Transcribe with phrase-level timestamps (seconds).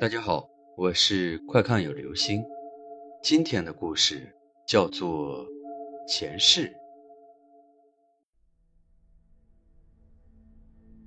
[0.00, 0.48] 大家好，
[0.78, 2.42] 我是快看有流星。
[3.22, 4.34] 今天的故事
[4.66, 5.46] 叫做
[6.08, 6.74] 前世。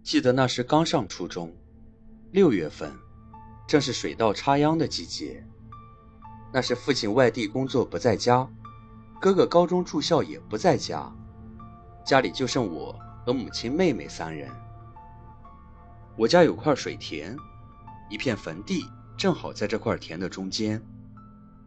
[0.04, 1.52] 记得那时刚上初中，
[2.30, 2.94] 六月份，
[3.68, 5.44] 正是水稻插秧的季节。
[6.54, 8.48] 那时父亲外地工作不在家，
[9.20, 11.12] 哥哥高中住校也不在家，
[12.06, 14.52] 家里就剩我和母亲、妹妹三人。
[16.16, 17.36] 我家有块水田。
[18.10, 18.86] 一片坟地
[19.18, 20.84] 正好在这块田的中间，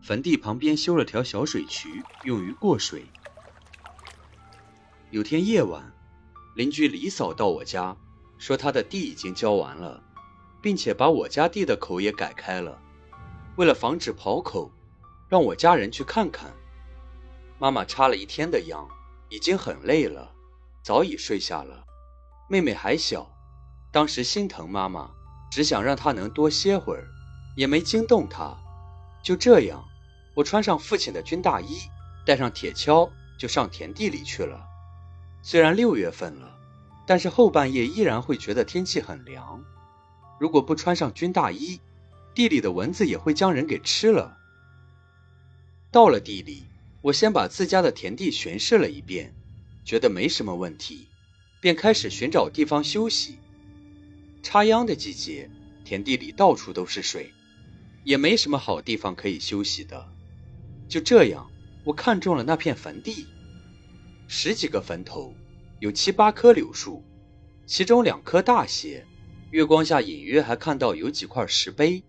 [0.03, 3.07] 坟地旁边修了条小水渠，用于过水。
[5.11, 5.93] 有天夜晚，
[6.55, 7.97] 邻居李嫂到我家，
[8.39, 10.03] 说她的地已经浇完了，
[10.61, 12.81] 并且把我家地的口也改开了。
[13.57, 14.71] 为了防止跑口，
[15.29, 16.53] 让我家人去看看。
[17.59, 18.87] 妈妈插了一天的秧，
[19.31, 20.33] 已经很累了，
[20.83, 21.85] 早已睡下了。
[22.49, 23.33] 妹妹还小，
[23.91, 25.16] 当时心疼妈妈。
[25.57, 27.09] 只想让他能多歇会儿，
[27.57, 28.55] 也没惊动他。
[29.23, 29.83] 就这样，
[30.35, 31.79] 我穿上父亲的军大衣，
[32.27, 34.63] 带上铁锹，就上田地里去了。
[35.43, 36.59] 虽然六月份了，
[37.07, 39.65] 但是后半夜依然会觉得天气很凉。
[40.39, 41.81] 如果不穿上军大衣，
[42.35, 44.37] 地里的蚊子也会将人给吃了。
[45.91, 46.67] 到了地里，
[47.01, 49.35] 我先把自家的田地巡视了一遍，
[49.87, 51.09] 觉得没什么问题，
[51.63, 53.39] 便开始寻找地方休息。
[54.49, 55.51] 插秧的季节，
[55.85, 57.35] 田地里到处都是水，
[58.05, 60.09] 也没什么好地方可以休息的。
[60.89, 61.51] 就这样，
[61.83, 63.27] 我看中了那片坟地，
[64.29, 65.35] 十几个坟头，
[65.81, 67.03] 有七八棵柳树，
[67.67, 69.05] 其中两棵大些，
[69.51, 72.05] 月光下隐约还看到有几块石碑。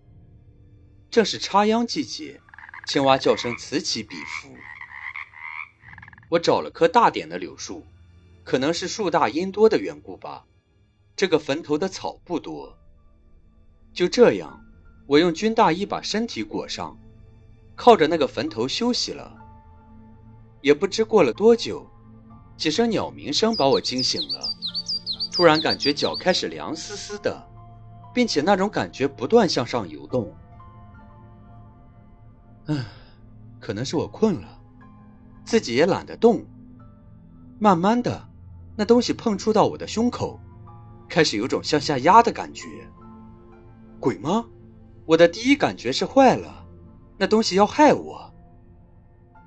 [1.10, 2.40] 正是插秧季节，
[2.86, 4.54] 青蛙叫声此起彼伏。
[6.28, 7.84] 我找了棵大点的柳树，
[8.44, 10.44] 可能是树大阴多的缘故吧。
[11.18, 12.78] 这个坟头的草不多，
[13.92, 14.64] 就这样，
[15.08, 16.96] 我用军大衣把身体裹上，
[17.74, 19.36] 靠着那个坟头休息了。
[20.60, 21.84] 也不知过了多久，
[22.56, 24.48] 几声鸟鸣声把我惊醒了。
[25.32, 27.44] 突然感觉脚开始凉丝丝的，
[28.14, 30.32] 并且那种感觉不断向上游动。
[32.66, 32.84] 唉，
[33.58, 34.60] 可能是我困了，
[35.44, 36.46] 自己也懒得动。
[37.58, 38.28] 慢慢的，
[38.76, 40.38] 那东西碰触到我的胸口。
[41.08, 42.66] 开始有种向下压的感觉，
[43.98, 44.46] 鬼吗？
[45.06, 46.66] 我的第一感觉是坏了，
[47.16, 48.34] 那东西要害我。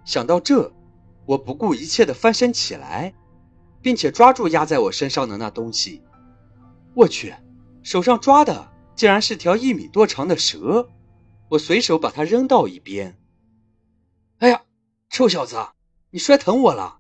[0.04, 0.74] 想到这，
[1.26, 3.14] 我不顾一切的翻身起来，
[3.82, 6.02] 并且抓住压在我身上的那东西。
[6.96, 7.34] 我去，
[7.84, 10.90] 手上抓的竟然是条一米多长的蛇！
[11.50, 13.20] 我随手把它扔到一边。
[14.40, 14.64] 哎呀，
[15.10, 15.58] 臭小子，
[16.10, 17.00] 你摔疼我了！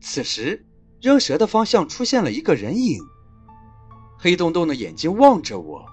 [0.00, 0.66] 此时，
[1.00, 3.00] 扔蛇的方向出现了一个人影。
[4.20, 5.86] 黑洞洞的眼睛望着我，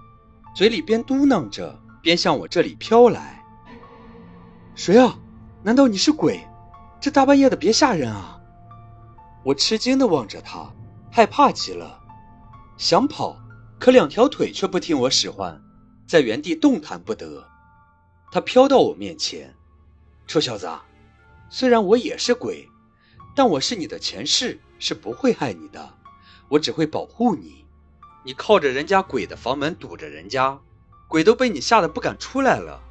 [0.56, 3.44] 嘴里边嘟囔着，边向我这里飘来。
[4.74, 5.20] 谁啊？
[5.62, 6.44] 难道你是鬼？
[7.00, 8.42] 这大半夜的，别吓人啊！
[9.44, 10.74] 我吃惊的望着他，
[11.12, 12.00] 害怕极了，
[12.78, 13.38] 想跑，
[13.80, 15.62] 可两条腿却不听我使唤，
[16.08, 17.48] 在原地动弹不得。
[18.32, 19.54] 他飘到我面前，
[20.26, 20.68] 臭小子，
[21.52, 22.68] 虽然我也是鬼，
[23.36, 25.94] 但我是你的前世，是不会害你的，
[26.50, 27.65] 我只会保护你。
[28.26, 30.60] 你靠着人家鬼的房门堵着人家，
[31.08, 32.82] 鬼都被你吓得不敢出来了。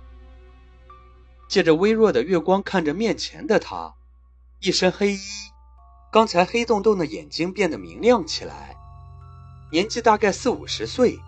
[1.48, 3.94] 借着微弱的月光看着面前的他，
[4.60, 5.20] 一身黑衣，
[6.12, 8.76] 刚才黑洞洞的眼睛变得明亮起来，
[9.72, 11.18] 年纪大概四五十岁，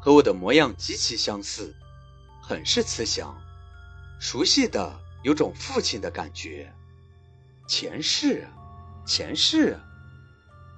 [0.00, 1.74] 和我的模样极其相似，
[2.40, 3.36] 很是慈祥，
[4.20, 6.72] 熟悉的有种父亲的感觉。
[7.66, 8.46] 前世，
[9.04, 9.76] 前世，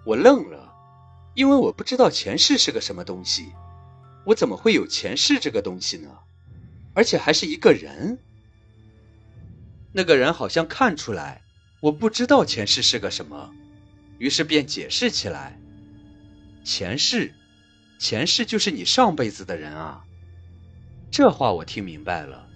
[0.06, 0.59] 我愣了。
[1.40, 3.50] 因为我不知道前世是个什么东西，
[4.26, 6.10] 我怎么会有前世这个东西呢？
[6.92, 8.18] 而且还是一个人。
[9.90, 11.40] 那个人好像看出来
[11.80, 13.50] 我不知道前世是个什么，
[14.18, 15.58] 于是便解释起来
[16.62, 17.32] ：“前世，
[17.98, 20.04] 前世就是你上辈子的人啊。”
[21.10, 22.47] 这话我听明白了，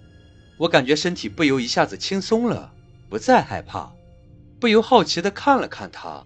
[0.59, 2.71] 我感觉身体不由一下子轻松了，
[3.09, 3.91] 不再害怕，
[4.59, 6.23] 不由好奇的看了看他，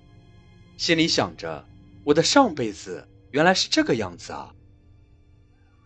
[0.76, 1.69] 心里想着。
[2.10, 4.56] 我的上辈子原来是这个样子啊！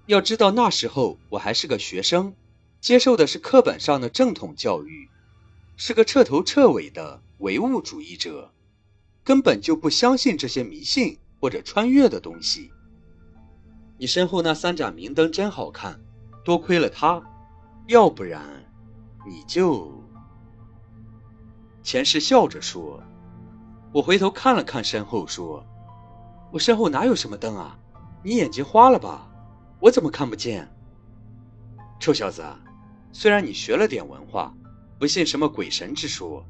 [0.05, 2.33] 要知道那时候我还是个学生，
[2.79, 5.09] 接受的是课本上的正统教育，
[5.75, 8.53] 是个彻头彻尾的唯物主义者，
[9.21, 12.71] 根本就不相信这些迷信或者穿越的东西。
[13.97, 15.99] 你身后那三盏明灯真好看，
[16.45, 17.21] 多亏了它，
[17.87, 18.41] 要不然
[19.27, 19.91] 你就……
[21.83, 23.03] 前世笑着说。
[23.91, 25.61] 我回头看了看身后，说。
[26.53, 27.75] 我身后哪有什么灯啊？
[28.21, 29.27] 你眼睛花了吧？
[29.79, 30.71] 我怎么看不见？
[31.99, 32.45] 臭小子，
[33.11, 34.53] 虽然你学了点文化，
[34.99, 36.45] 不信什么鬼神之说，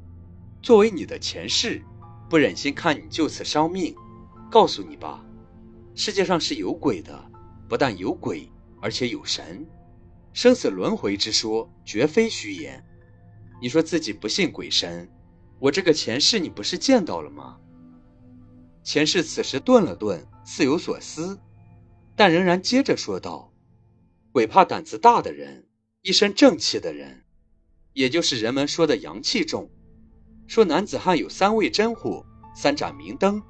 [0.62, 1.82] 作为你的前世，
[2.30, 3.96] 不忍心看你就此伤命，
[4.52, 5.24] 告诉你吧，
[5.96, 7.18] 世界上是有鬼的，
[7.70, 8.52] 不但有鬼，
[8.82, 9.66] 而且有神，
[10.34, 12.86] 生死轮回之说绝非虚言。
[13.62, 15.10] 你说自己不信鬼神，
[15.60, 17.58] 我这个前世你不是见到了吗？
[18.84, 21.40] 前世此时顿了顿，似有所思，
[22.16, 23.52] 但仍然接着说道。
[24.34, 25.68] 鬼怕胆子大的人，
[26.02, 27.24] 一身正气的人，
[27.94, 29.70] 也就是人们说的阳气重。
[30.48, 32.26] 说男子汉有三味真火，
[32.56, 33.42] 三盏明灯，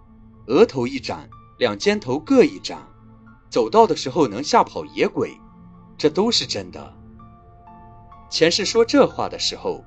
[0.47, 2.87] 额头一盏，两肩头各一盏，
[3.49, 5.35] 走道的时候能吓跑野鬼，
[5.97, 6.93] 这都是真的。
[8.29, 9.83] 前世说这话的时候，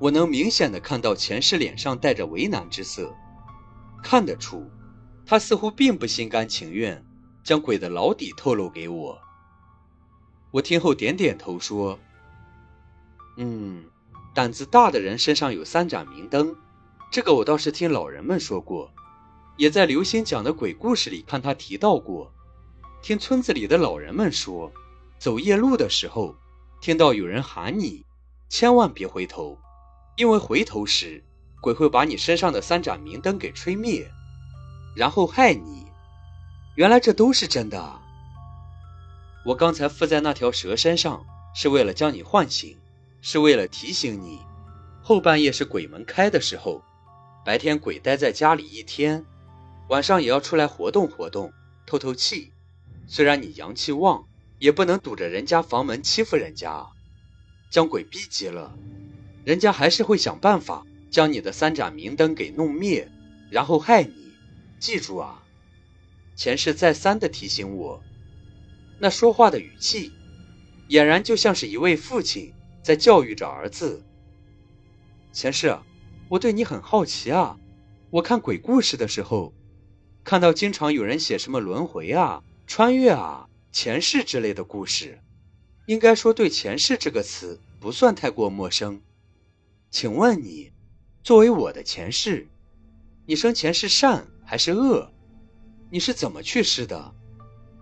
[0.00, 3.14] 我能明显的看到前世脸上带着为难之色，
[4.02, 4.68] 看得出，
[5.30, 7.06] 他似乎并不心甘情愿
[7.44, 9.20] 将鬼的老底透露给我。
[10.50, 12.00] 我听后点点头说
[13.38, 13.84] ：“嗯，
[14.34, 16.56] 胆子大的人身上有三盏明灯，
[17.12, 18.90] 这个我倒是听老人们说过，
[19.56, 22.32] 也在刘星讲的鬼故事里看他提到过。
[23.00, 24.72] 听村子里的老人们说，
[25.20, 26.34] 走夜路的时候，
[26.80, 28.04] 听到有人喊你，
[28.48, 29.56] 千万别回头，
[30.16, 31.22] 因为回头时
[31.60, 34.10] 鬼会把你身上的三盏明灯给吹灭，
[34.94, 35.86] 然后害你。
[36.76, 38.00] 原来这都是真的。”
[39.44, 42.76] 我刚才附在那条蛇身上，是为了将你唤醒，
[43.22, 44.38] 是为了提醒你，
[45.02, 46.82] 后半夜是鬼门开的时候，
[47.44, 49.24] 白天鬼待在家里一天，
[49.88, 51.52] 晚上也要出来活动活动，
[51.86, 52.52] 透透气。
[53.06, 54.24] 虽然你阳气旺，
[54.58, 56.86] 也不能堵着人家房门欺负人家，
[57.70, 58.72] 将鬼逼急了，
[59.44, 63.10] 人家还是会想办法将你的三盏明灯给弄灭，
[63.50, 64.19] 然后害你。
[64.80, 65.42] 记住啊！
[66.34, 68.02] 前世再三的提醒我。
[68.98, 70.10] 那说话的语气，
[70.88, 74.02] 俨然就像是一位父亲在教育着儿子。
[75.32, 75.78] 前世，
[76.30, 77.58] 我对你很好奇啊。
[78.08, 79.52] 我看鬼故事的时候，
[80.24, 85.20] 看到经常有人写什么轮回啊、穿越啊、前世之类的故事，
[85.86, 89.02] 应该说对“前世”这个词不算太过陌生。
[89.90, 90.72] 请问你，
[91.22, 92.48] 作为我的前世，
[93.26, 95.08] 你生前是善还是恶？
[95.90, 97.14] 你是怎么去世的？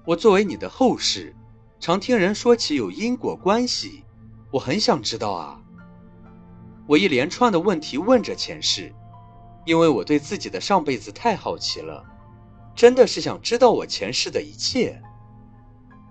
[0.05, 1.35] 我作为你的后世，
[1.81, 4.05] 常听人说起有因果关系，
[4.50, 5.62] 我很想知道啊。
[6.87, 8.94] 我一连串的问题问着前世，
[9.65, 12.05] 因为我对自己的上辈子太好奇了，
[12.76, 15.00] 真的是想知道我前世的一切。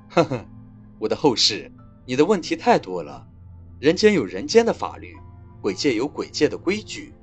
[0.10, 0.44] 呵呵，
[0.98, 1.72] 我的后世，
[2.04, 3.28] 你的问题太多了。
[3.80, 5.16] 人间有人间的法律，
[5.62, 7.14] 鬼界有鬼界的规矩，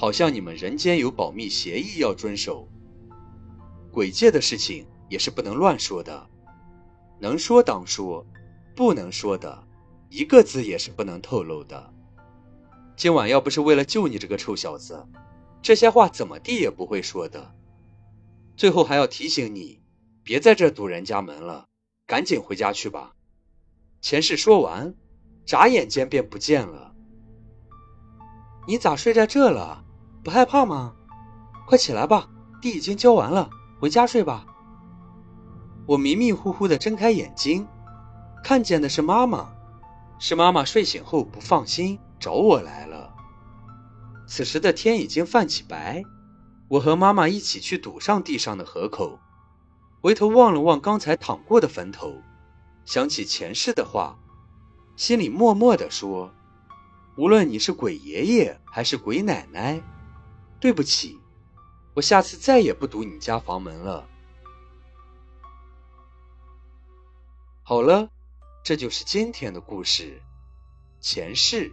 [0.00, 2.66] 好像你们人间有保密协议要遵守，
[3.92, 4.86] 鬼界的事情。
[5.10, 6.26] 也是不能乱说的，
[7.18, 8.24] 能说当说，
[8.76, 9.66] 不能说的，
[10.08, 11.92] 一个字也是不能透露的。
[12.96, 15.04] 今晚要不是为了救你这个臭小子，
[15.60, 17.52] 这些话怎么地也不会说的。
[18.56, 19.82] 最后还要提醒你，
[20.22, 21.66] 别在这堵人家门了，
[22.06, 23.16] 赶紧回家去吧。
[24.00, 24.94] 前世说完，
[25.44, 26.94] 眨眼间便不见了。
[28.68, 29.84] 你咋睡在这了？
[30.30, 30.94] 不害怕吗？
[31.66, 32.28] 快起来吧，
[32.62, 33.50] 地已经浇完了，
[33.80, 34.46] 回家睡吧。
[35.86, 37.66] 我迷迷糊糊的睁开眼睛，
[38.44, 39.52] 看见的是妈妈，
[40.20, 43.12] 是妈妈睡醒后不放心找我来了。
[44.28, 46.04] 此时的天已经泛起白，
[46.68, 49.18] 我和妈妈一起去堵上地上的河口，
[50.00, 52.14] 回头望了望刚才淌过的坟头，
[52.84, 54.16] 想起前世的话，
[54.94, 56.30] 心里默默的说：
[57.16, 59.82] 无论你是鬼爷爷还是鬼奶奶，
[60.60, 61.18] 对不起，
[61.94, 64.06] 我下次再也不堵你家房门了。
[67.62, 68.10] 好了，
[68.62, 70.20] 这就是今天的故事，
[71.00, 71.72] 前世。